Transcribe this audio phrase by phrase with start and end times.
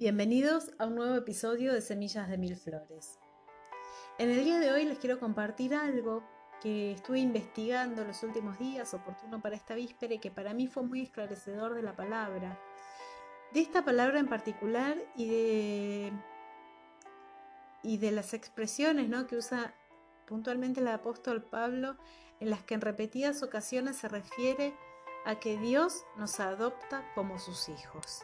[0.00, 3.18] Bienvenidos a un nuevo episodio de Semillas de Mil Flores.
[4.18, 6.24] En el día de hoy les quiero compartir algo
[6.62, 10.84] que estuve investigando los últimos días, oportuno para esta víspera y que para mí fue
[10.84, 12.58] muy esclarecedor de la palabra.
[13.52, 16.12] De esta palabra en particular y de,
[17.82, 19.26] y de las expresiones ¿no?
[19.26, 19.74] que usa
[20.26, 21.98] puntualmente el apóstol Pablo,
[22.40, 24.72] en las que en repetidas ocasiones se refiere
[25.26, 28.22] a que Dios nos adopta como sus hijos.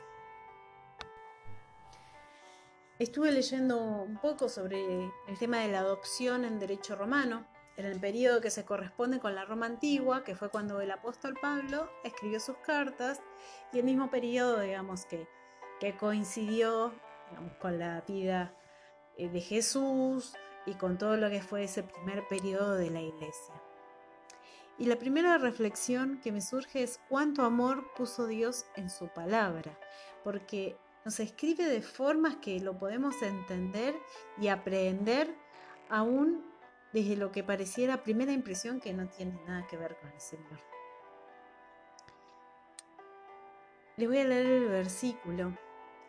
[2.99, 7.47] Estuve leyendo un poco sobre el tema de la adopción en derecho romano,
[7.77, 11.37] en el periodo que se corresponde con la Roma antigua, que fue cuando el apóstol
[11.39, 13.21] Pablo escribió sus cartas,
[13.71, 15.29] y el mismo periodo, digamos, que,
[15.79, 16.95] que coincidió
[17.61, 18.55] con la vida
[19.19, 20.33] eh, de Jesús
[20.65, 23.55] y con todo lo que fue ese primer periodo de la iglesia.
[24.79, 29.79] Y la primera reflexión que me surge es cuánto amor puso Dios en su palabra,
[30.25, 33.95] porque nos escribe de formas que lo podemos entender
[34.41, 35.33] y aprender
[35.89, 36.45] aún
[36.93, 40.59] desde lo que pareciera primera impresión que no tiene nada que ver con el Señor.
[43.97, 45.57] Les voy a leer el versículo.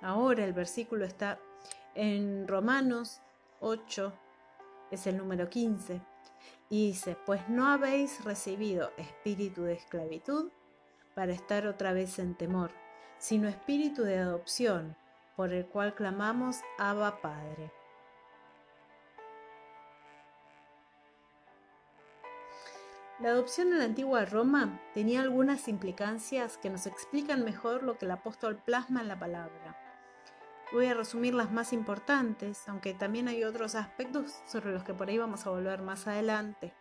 [0.01, 1.37] Ahora el versículo está
[1.93, 3.21] en Romanos
[3.59, 4.11] 8,
[4.89, 6.01] es el número 15,
[6.71, 10.49] y dice, pues no habéis recibido espíritu de esclavitud
[11.13, 12.86] para estar otra vez en temor
[13.17, 14.95] sino espíritu de adopción,
[15.35, 17.71] por el cual clamamos Abba Padre.
[23.19, 28.05] La adopción en la antigua Roma tenía algunas implicancias que nos explican mejor lo que
[28.05, 29.75] el apóstol plasma en la palabra.
[30.71, 35.07] Voy a resumir las más importantes, aunque también hay otros aspectos sobre los que por
[35.09, 36.73] ahí vamos a volver más adelante.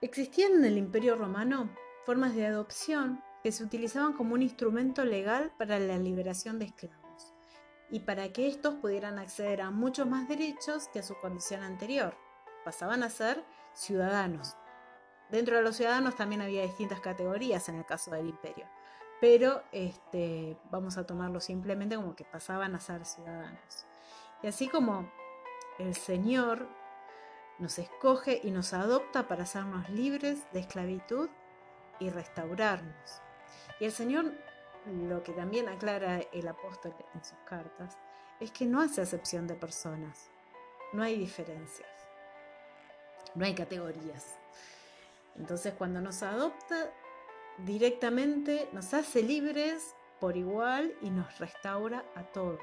[0.00, 1.70] Existían en el Imperio Romano
[2.04, 7.34] formas de adopción que se utilizaban como un instrumento legal para la liberación de esclavos
[7.90, 12.16] y para que estos pudieran acceder a muchos más derechos que a su condición anterior.
[12.64, 13.44] Pasaban a ser
[13.74, 14.56] ciudadanos.
[15.30, 18.66] Dentro de los ciudadanos también había distintas categorías en el caso del imperio,
[19.20, 23.84] pero este, vamos a tomarlo simplemente como que pasaban a ser ciudadanos.
[24.42, 25.06] Y así como
[25.78, 26.66] el Señor
[27.58, 31.28] nos escoge y nos adopta para hacernos libres de esclavitud
[31.98, 33.23] y restaurarnos.
[33.80, 34.32] Y el Señor,
[35.08, 37.98] lo que también aclara el apóstol en sus cartas,
[38.40, 40.30] es que no hace acepción de personas,
[40.92, 41.88] no hay diferencias,
[43.34, 44.36] no hay categorías.
[45.36, 46.90] Entonces cuando nos adopta,
[47.58, 52.60] directamente nos hace libres por igual y nos restaura a todos.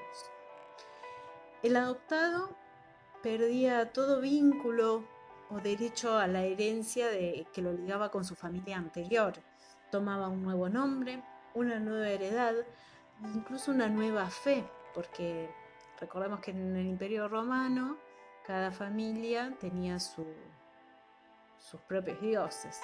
[1.64, 2.56] El adoptado
[3.22, 5.03] perdía todo vínculo
[5.50, 9.34] o derecho a la herencia que lo ligaba con su familia anterior
[9.91, 12.53] tomaba un nuevo nombre, una nueva heredad,
[13.35, 15.53] incluso una nueva fe, porque
[16.00, 17.97] recordemos que en el Imperio Romano
[18.46, 20.25] cada familia tenía sus
[21.88, 22.79] propios dioses.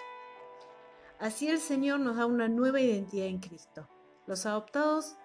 [1.19, 3.88] Así el Señor nos da una nueva identidad en Cristo.
[4.28, 5.18] Los adoptados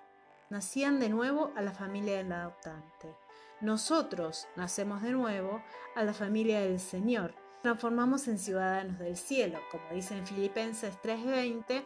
[0.48, 3.14] nacían de nuevo a la familia del adoptante.
[3.60, 5.62] Nosotros nacemos de nuevo
[5.94, 11.84] a la familia del Señor transformamos en ciudadanos del cielo, como dice en Filipenses 3:20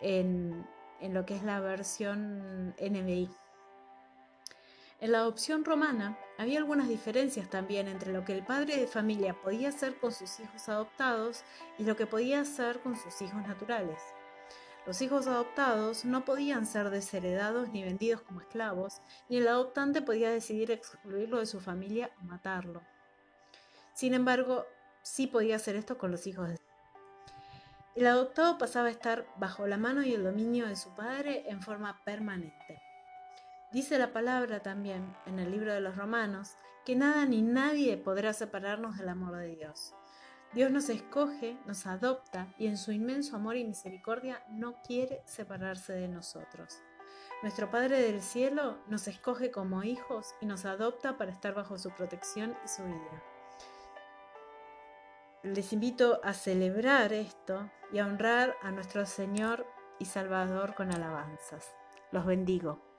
[0.00, 0.66] en,
[1.00, 3.30] en lo que es la versión NBI.
[4.98, 9.34] En la adopción romana había algunas diferencias también entre lo que el padre de familia
[9.34, 11.44] podía hacer con sus hijos adoptados
[11.78, 14.00] y lo que podía hacer con sus hijos naturales.
[14.86, 20.30] Los hijos adoptados no podían ser desheredados ni vendidos como esclavos, y el adoptante podía
[20.30, 22.82] decidir excluirlo de su familia o matarlo.
[23.92, 24.64] Sin embargo,
[25.06, 26.58] sí podía hacer esto con los hijos de
[27.94, 31.62] el adoptado pasaba a estar bajo la mano y el dominio de su padre en
[31.62, 32.82] forma permanente.
[33.72, 38.34] Dice la palabra también en el libro de los Romanos que nada ni nadie podrá
[38.34, 39.94] separarnos del amor de Dios.
[40.52, 45.94] Dios nos escoge, nos adopta y en su inmenso amor y misericordia no quiere separarse
[45.94, 46.80] de nosotros.
[47.42, 51.90] Nuestro Padre del Cielo nos escoge como hijos y nos adopta para estar bajo su
[51.92, 53.35] protección y su guía
[55.54, 59.66] les invito a celebrar esto y a honrar a nuestro Señor
[59.98, 61.74] y Salvador con alabanzas.
[62.10, 62.95] Los bendigo.